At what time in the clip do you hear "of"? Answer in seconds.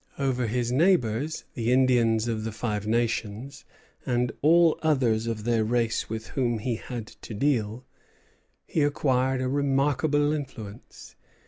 2.27-2.43, 5.27-5.43